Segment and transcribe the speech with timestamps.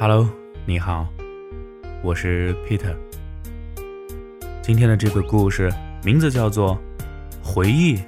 [0.00, 0.30] Hello，
[0.64, 1.08] 你好，
[2.04, 2.94] 我是 Peter。
[4.62, 5.72] 今天的这个故事
[6.04, 6.80] 名字叫做
[7.44, 7.98] 《回忆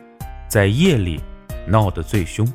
[0.48, 1.20] 在夜里
[1.66, 2.46] 闹得最凶》。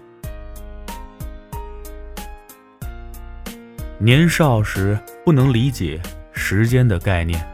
[3.97, 7.45] 年少时不能理解时间的概念，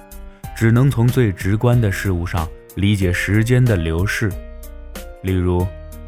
[0.56, 4.30] 只能从最直观的事物上理解时间的流逝。
[5.24, 5.66] 例如，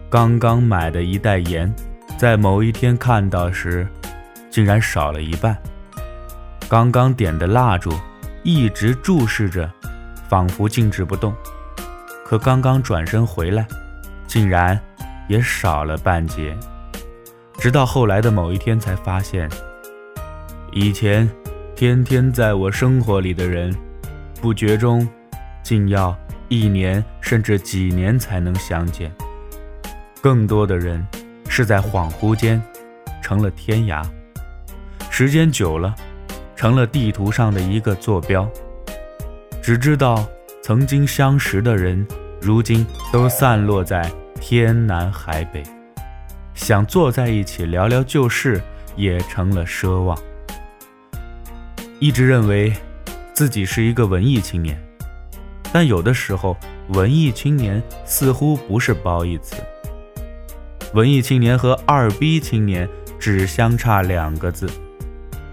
[0.07, 1.73] 刚刚买的一袋盐，
[2.15, 3.87] 在某一天看到时，
[4.53, 5.57] 竟然少了一半。
[6.69, 7.91] 刚刚点的蜡烛，
[8.43, 9.67] 一直注视着，
[10.29, 11.33] 仿佛静止不动。
[12.23, 13.65] 可刚刚转身回来，
[14.27, 14.79] 竟然
[15.27, 16.55] 也少了半截。
[17.57, 19.49] 直到后来的某一天，才发现。
[20.71, 21.27] 以前，
[21.75, 23.75] 天天在我生活里的人，
[24.39, 25.07] 不觉中，
[25.63, 26.15] 竟要
[26.47, 29.11] 一年甚至几年才能相见。
[30.21, 31.03] 更多的人，
[31.49, 32.61] 是在恍惚间，
[33.19, 34.05] 成了天涯。
[35.15, 35.93] 时间久了，
[36.55, 38.49] 成了地图上的一个坐标。
[39.61, 40.27] 只知道
[40.63, 42.03] 曾经相识的人，
[42.41, 45.61] 如今都散落在天南海北。
[46.55, 48.59] 想坐在一起聊聊旧事，
[48.95, 50.17] 也成了奢望。
[51.99, 52.73] 一直认为
[53.35, 54.75] 自己是一个文艺青年，
[55.71, 59.57] 但有的时候，文艺青年似乎不是褒义词。
[60.95, 64.67] 文艺青年和二逼青年只相差两个字，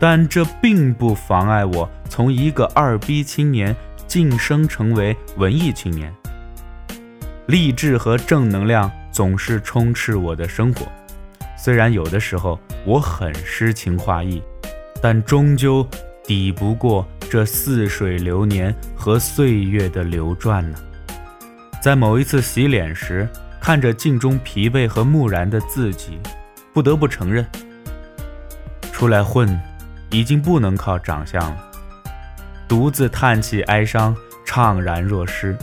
[0.00, 3.76] 但这并不妨碍我从一个二逼青年
[4.08, 6.12] 晋升成为文艺青年。
[7.46, 10.86] 励志和正能量总是充斥我的生活，
[11.56, 14.42] 虽然有的时候我很诗情画意，
[15.00, 15.86] 但终究。
[16.22, 20.78] 抵不过这似水流年和岁月的流转呢。
[21.82, 23.28] 在某一次洗脸时，
[23.60, 26.20] 看着镜中疲惫和木然的自己，
[26.72, 27.44] 不得不承认，
[28.92, 29.60] 出来混，
[30.11, 31.70] 已经不能靠长相了。
[32.69, 34.16] 独自叹气哀伤，
[34.47, 35.56] 怅然若失，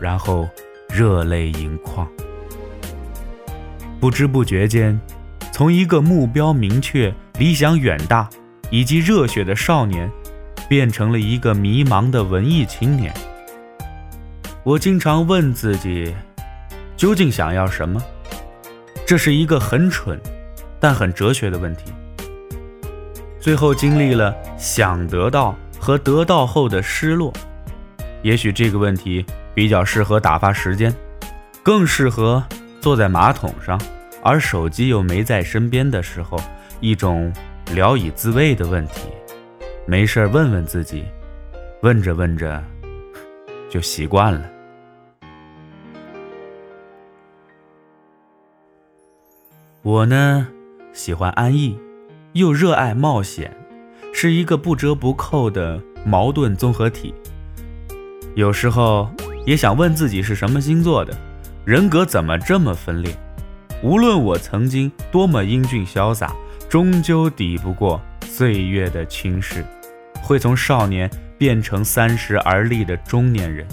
[0.00, 0.48] 然后
[0.88, 2.06] 热泪盈眶。
[4.00, 5.00] 不知不觉间，
[5.52, 8.28] 从一个目标明确、理想远大。
[8.70, 10.12] 以及热血的少年，
[10.68, 13.10] 变成了一个迷茫的文艺青年。
[14.62, 16.14] 我经常问自己，
[16.94, 17.98] 究竟想要什么？
[19.06, 20.20] 这是一个很蠢，
[20.78, 21.84] 但很哲学的问题。
[23.40, 27.32] 最后经历了想得到和得到后的失落，
[28.22, 30.94] 也许这个问题比较适合打发时间，
[31.62, 32.42] 更适合
[32.80, 33.80] 坐在马桶上，
[34.22, 36.38] 而手机又没在身边的时候，
[36.80, 37.32] 一种。
[37.74, 39.10] 聊以自慰的问题，
[39.86, 41.04] 没事问问自己，
[41.82, 42.64] 问着问着
[43.68, 44.42] 就习惯了。
[49.82, 50.48] 我呢，
[50.94, 51.78] 喜欢安逸，
[52.32, 53.56] 又热爱冒险，
[54.12, 57.14] 是一个不折不扣的矛盾综合体。
[58.34, 59.10] 有时候
[59.46, 61.16] 也想问自己是什么星座的，
[61.64, 63.12] 人格怎么这么分裂？
[63.82, 66.32] 无论我曾经多么英俊潇洒。
[66.68, 69.64] 终究抵不过岁月的侵蚀，
[70.20, 73.66] 会从少年变成三十而立的中年人。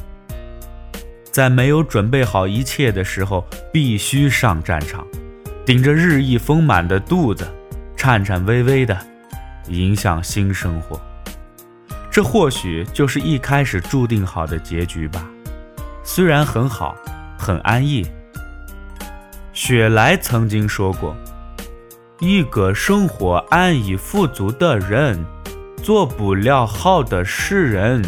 [1.30, 5.06] 在没有准备好一切的时候，必须上战场，
[5.66, 7.46] 顶着日益丰满的肚子，
[7.96, 8.98] 颤颤巍巍的
[9.68, 11.00] 迎向新生活。
[12.12, 15.28] 这或许就是一开始注定好的结局吧。
[16.04, 16.96] 虽然很好，
[17.38, 18.06] 很安逸。
[19.54, 21.16] 雪莱曾经说过。
[22.22, 25.26] 一个生活安逸富足的人，
[25.84, 28.02] 做不了好的诗人。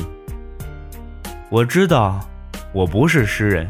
[1.50, 2.18] 我知道
[2.74, 3.70] 我不是诗人，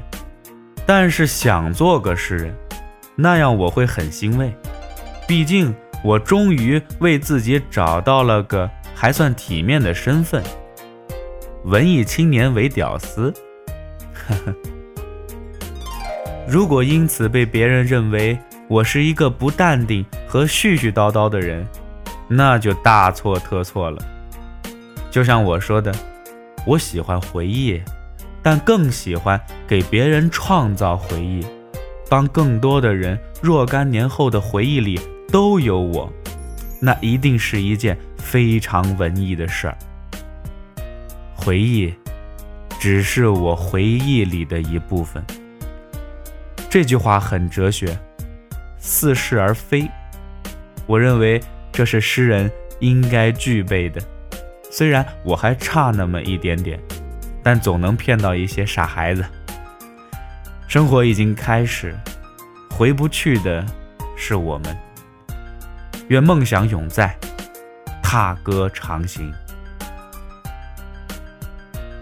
[0.85, 2.55] 但是想做个诗人，
[3.15, 4.55] 那样我会很欣慰。
[5.27, 10.43] 毕竟我终于为自己找到了个还算体面的身份——
[11.65, 13.33] 文艺青年伪屌丝。
[14.13, 14.55] 呵呵。
[16.47, 18.37] 如果因此被别人认为
[18.69, 20.05] 我是一个不淡定。
[20.29, 21.65] 和絮絮叨叨的人，
[22.27, 23.97] 那就大错特错了。
[25.09, 25.95] 就像我说的，
[26.65, 27.81] 我喜欢回忆，
[28.43, 31.45] 但更喜欢给别人创造回忆。
[32.09, 34.99] 当更多的人若干年后的回忆里
[35.31, 36.11] 都有我，
[36.79, 39.77] 那一定是一件非常文艺的事儿。
[41.35, 41.93] 回忆，
[42.79, 45.23] 只是我回忆里的一部分。
[46.69, 47.97] 这句话很哲学，
[48.77, 49.89] 似是而非。
[50.85, 51.41] 我认为
[51.71, 54.01] 这是诗人应该具备的，
[54.71, 56.79] 虽然我还差那么一点点，
[57.43, 59.23] 但总能骗到一些傻孩子。
[60.67, 61.95] 生活已经开始，
[62.69, 63.65] 回不去的
[64.15, 64.77] 是我们。
[66.09, 67.13] 愿梦想永在，
[68.01, 69.29] 踏歌长行。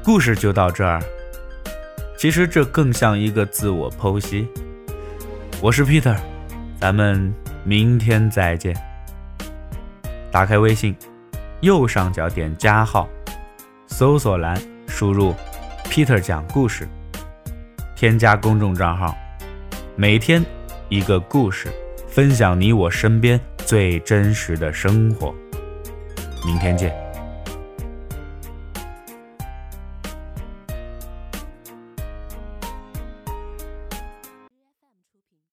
[0.04, 1.02] 故事就到这儿，
[2.16, 4.48] 其实这更像一个自我剖析。
[5.60, 6.16] 我是 Peter，
[6.80, 8.76] 咱们明天再见。
[10.32, 10.96] 打开微信，
[11.62, 13.10] 右上角点加号，
[13.88, 14.56] 搜索栏
[14.88, 15.34] 输入
[15.86, 16.88] “Peter 讲故事”，
[17.98, 19.18] 添加公众账号，
[19.96, 20.46] 每天
[20.90, 21.70] 一个故事，
[22.08, 25.34] 分享你我身边最真实的生活。
[26.46, 27.05] 明天见。